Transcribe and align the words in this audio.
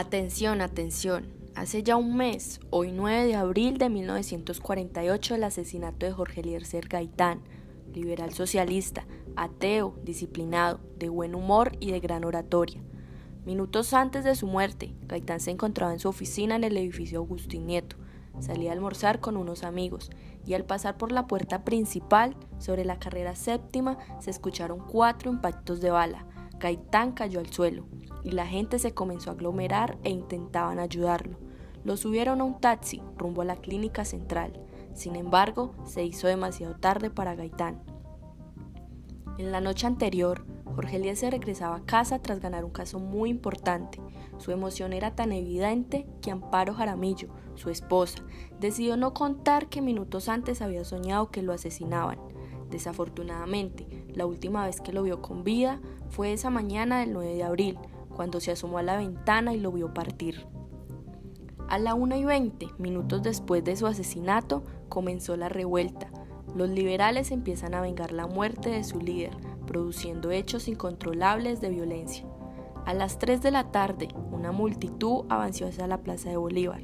Atención, 0.00 0.62
atención. 0.62 1.26
Hace 1.54 1.82
ya 1.82 1.96
un 1.96 2.16
mes, 2.16 2.58
hoy 2.70 2.90
9 2.90 3.26
de 3.26 3.34
abril 3.34 3.76
de 3.76 3.90
1948, 3.90 5.34
el 5.34 5.44
asesinato 5.44 6.06
de 6.06 6.12
Jorge 6.12 6.40
Eliezer 6.40 6.88
Gaitán, 6.88 7.42
liberal 7.92 8.32
socialista, 8.32 9.04
ateo, 9.36 9.94
disciplinado, 10.02 10.80
de 10.96 11.10
buen 11.10 11.34
humor 11.34 11.72
y 11.80 11.90
de 11.90 12.00
gran 12.00 12.24
oratoria. 12.24 12.80
Minutos 13.44 13.92
antes 13.92 14.24
de 14.24 14.36
su 14.36 14.46
muerte, 14.46 14.94
Gaitán 15.02 15.40
se 15.40 15.50
encontraba 15.50 15.92
en 15.92 15.98
su 15.98 16.08
oficina 16.08 16.56
en 16.56 16.64
el 16.64 16.78
edificio 16.78 17.20
Agustín 17.20 17.66
Nieto. 17.66 17.96
Salía 18.38 18.70
a 18.70 18.72
almorzar 18.72 19.20
con 19.20 19.36
unos 19.36 19.64
amigos 19.64 20.10
y 20.46 20.54
al 20.54 20.64
pasar 20.64 20.96
por 20.96 21.12
la 21.12 21.26
puerta 21.26 21.62
principal, 21.62 22.36
sobre 22.58 22.86
la 22.86 22.98
carrera 22.98 23.36
séptima, 23.36 23.98
se 24.18 24.30
escucharon 24.30 24.78
cuatro 24.78 25.30
impactos 25.30 25.82
de 25.82 25.90
bala. 25.90 26.24
Gaitán 26.60 27.12
cayó 27.12 27.40
al 27.40 27.50
suelo 27.50 27.86
y 28.22 28.32
la 28.32 28.46
gente 28.46 28.78
se 28.78 28.92
comenzó 28.92 29.30
a 29.30 29.32
aglomerar 29.32 29.98
e 30.04 30.10
intentaban 30.10 30.78
ayudarlo. 30.78 31.38
Lo 31.84 31.96
subieron 31.96 32.40
a 32.40 32.44
un 32.44 32.60
taxi 32.60 33.02
rumbo 33.16 33.42
a 33.42 33.46
la 33.46 33.56
clínica 33.56 34.04
central. 34.04 34.52
Sin 34.92 35.16
embargo, 35.16 35.74
se 35.84 36.04
hizo 36.04 36.28
demasiado 36.28 36.76
tarde 36.76 37.08
para 37.08 37.34
Gaitán. 37.34 37.82
En 39.38 39.52
la 39.52 39.62
noche 39.62 39.86
anterior, 39.86 40.44
Jorge 40.66 40.96
Elías 40.96 41.18
se 41.18 41.30
regresaba 41.30 41.76
a 41.76 41.84
casa 41.84 42.18
tras 42.20 42.40
ganar 42.40 42.64
un 42.64 42.70
caso 42.70 42.98
muy 42.98 43.30
importante. 43.30 43.98
Su 44.36 44.52
emoción 44.52 44.92
era 44.92 45.14
tan 45.14 45.32
evidente 45.32 46.06
que 46.20 46.30
Amparo 46.30 46.74
Jaramillo, 46.74 47.28
su 47.54 47.70
esposa, 47.70 48.22
decidió 48.60 48.98
no 48.98 49.14
contar 49.14 49.68
que 49.68 49.80
minutos 49.80 50.28
antes 50.28 50.60
había 50.60 50.84
soñado 50.84 51.30
que 51.30 51.42
lo 51.42 51.54
asesinaban. 51.54 52.18
Desafortunadamente, 52.70 53.86
la 54.14 54.26
última 54.26 54.64
vez 54.64 54.80
que 54.80 54.92
lo 54.92 55.02
vio 55.02 55.20
con 55.20 55.44
vida 55.44 55.80
fue 56.08 56.32
esa 56.32 56.50
mañana 56.50 57.00
del 57.00 57.12
9 57.12 57.34
de 57.34 57.42
abril, 57.42 57.78
cuando 58.14 58.40
se 58.40 58.52
asomó 58.52 58.78
a 58.78 58.82
la 58.82 58.96
ventana 58.96 59.54
y 59.54 59.60
lo 59.60 59.72
vio 59.72 59.92
partir. 59.92 60.46
A 61.68 61.78
la 61.78 61.94
1 61.94 62.16
y 62.16 62.24
20, 62.24 62.68
minutos 62.78 63.22
después 63.22 63.62
de 63.64 63.76
su 63.76 63.86
asesinato, 63.86 64.64
comenzó 64.88 65.36
la 65.36 65.48
revuelta. 65.48 66.10
Los 66.54 66.68
liberales 66.68 67.30
empiezan 67.30 67.74
a 67.74 67.80
vengar 67.80 68.12
la 68.12 68.26
muerte 68.26 68.70
de 68.70 68.82
su 68.82 69.00
líder, 69.00 69.36
produciendo 69.66 70.30
hechos 70.32 70.66
incontrolables 70.66 71.60
de 71.60 71.70
violencia. 71.70 72.26
A 72.86 72.94
las 72.94 73.18
3 73.18 73.40
de 73.42 73.52
la 73.52 73.70
tarde, 73.70 74.08
una 74.32 74.50
multitud 74.50 75.26
avanzó 75.28 75.66
hacia 75.66 75.86
la 75.86 75.98
Plaza 75.98 76.30
de 76.30 76.36
Bolívar 76.36 76.82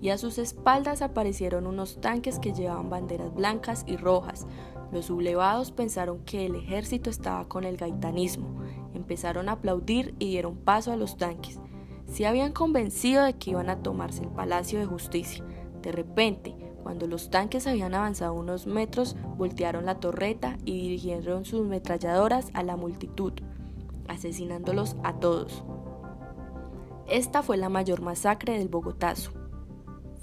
y 0.00 0.10
a 0.10 0.18
sus 0.18 0.38
espaldas 0.38 1.02
aparecieron 1.02 1.66
unos 1.66 2.00
tanques 2.00 2.38
que 2.38 2.52
llevaban 2.52 2.90
banderas 2.90 3.34
blancas 3.34 3.84
y 3.86 3.96
rojas. 3.96 4.46
Los 4.92 5.06
sublevados 5.06 5.70
pensaron 5.72 6.20
que 6.24 6.46
el 6.46 6.54
ejército 6.54 7.10
estaba 7.10 7.46
con 7.48 7.64
el 7.64 7.76
gaitanismo 7.76 8.58
empezaron 8.98 9.48
a 9.48 9.52
aplaudir 9.52 10.14
y 10.18 10.26
dieron 10.28 10.56
paso 10.56 10.92
a 10.92 10.96
los 10.96 11.16
tanques. 11.16 11.58
Se 12.06 12.26
habían 12.26 12.52
convencido 12.52 13.24
de 13.24 13.34
que 13.34 13.50
iban 13.50 13.70
a 13.70 13.82
tomarse 13.82 14.22
el 14.22 14.28
Palacio 14.28 14.78
de 14.78 14.86
Justicia. 14.86 15.44
De 15.82 15.92
repente, 15.92 16.54
cuando 16.82 17.06
los 17.06 17.30
tanques 17.30 17.66
habían 17.66 17.94
avanzado 17.94 18.34
unos 18.34 18.66
metros, 18.66 19.16
voltearon 19.36 19.86
la 19.86 20.00
torreta 20.00 20.58
y 20.64 20.80
dirigieron 20.82 21.44
sus 21.44 21.66
metralladoras 21.66 22.50
a 22.54 22.62
la 22.62 22.76
multitud, 22.76 23.32
asesinándolos 24.08 24.96
a 25.02 25.14
todos. 25.14 25.64
Esta 27.08 27.42
fue 27.42 27.56
la 27.56 27.68
mayor 27.68 28.02
masacre 28.02 28.58
del 28.58 28.68
Bogotazo. 28.68 29.37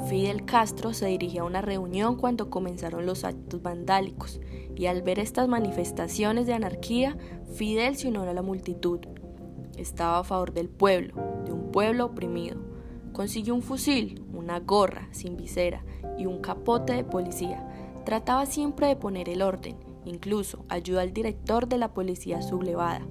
Fidel 0.04 0.46
Castro 0.46 0.94
se 0.94 1.08
dirigía 1.08 1.42
a 1.42 1.46
una 1.46 1.62
reunión 1.62 2.18
cuando 2.18 2.50
comenzaron 2.50 3.06
los 3.06 3.24
actos 3.24 3.62
vandálicos 3.62 4.42
y 4.76 4.88
al 4.88 5.02
ver 5.02 5.20
estas 5.20 5.48
manifestaciones 5.48 6.46
de 6.46 6.54
anarquía, 6.54 7.18
Fidel 7.56 7.96
se 7.96 8.10
unió 8.10 8.24
a 8.24 8.34
la 8.34 8.42
multitud. 8.42 9.00
Estaba 9.78 10.20
a 10.20 10.24
favor 10.24 10.54
del 10.54 10.68
pueblo, 10.70 11.16
de 11.46 11.54
un 11.54 11.72
pueblo 11.72 12.06
oprimido. 12.06 12.58
Consiguió 13.14 13.56
un 13.56 13.62
fusil, 13.62 14.22
una 14.34 14.60
gorra 14.60 15.08
sin 15.12 15.38
visera 15.38 15.86
y 16.18 16.26
un 16.26 16.40
capote 16.42 16.94
de 16.94 17.06
policía. 17.06 17.66
Trataba 18.06 18.46
siempre 18.46 18.88
de 18.88 18.98
poner 18.98 19.30
el 19.30 19.42
orden, 19.42 19.78
incluso 20.04 20.66
ayudó 20.68 21.00
al 21.00 21.14
director 21.14 21.68
de 21.68 21.78
la 21.78 21.94
policía 21.94 22.42
sublevada. 22.42 23.02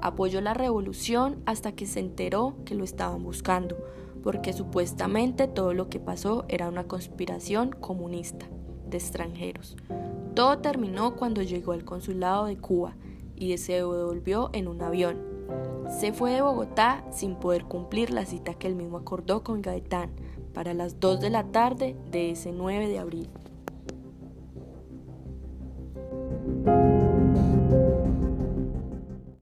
Apoyó 0.00 0.40
la 0.40 0.54
revolución 0.54 1.42
hasta 1.46 1.72
que 1.72 1.86
se 1.86 2.00
enteró 2.00 2.56
que 2.64 2.74
lo 2.74 2.84
estaban 2.84 3.22
buscando 3.22 3.76
porque 4.22 4.52
supuestamente 4.52 5.48
todo 5.48 5.74
lo 5.74 5.88
que 5.88 6.00
pasó 6.00 6.44
era 6.48 6.68
una 6.68 6.84
conspiración 6.84 7.70
comunista 7.70 8.46
de 8.88 8.96
extranjeros. 8.96 9.76
Todo 10.34 10.58
terminó 10.58 11.16
cuando 11.16 11.42
llegó 11.42 11.72
al 11.72 11.84
consulado 11.84 12.46
de 12.46 12.56
Cuba 12.56 12.96
y 13.36 13.56
se 13.58 13.74
devolvió 13.74 14.50
en 14.52 14.68
un 14.68 14.82
avión. 14.82 15.18
Se 16.00 16.12
fue 16.12 16.32
de 16.32 16.42
Bogotá 16.42 17.04
sin 17.10 17.36
poder 17.36 17.64
cumplir 17.64 18.10
la 18.10 18.26
cita 18.26 18.54
que 18.54 18.66
él 18.66 18.74
mismo 18.74 18.98
acordó 18.98 19.42
con 19.42 19.62
Gaetán 19.62 20.10
para 20.52 20.74
las 20.74 21.00
2 21.00 21.20
de 21.20 21.30
la 21.30 21.44
tarde 21.44 21.96
de 22.10 22.32
ese 22.32 22.52
9 22.52 22.88
de 22.88 22.98
abril. 22.98 23.30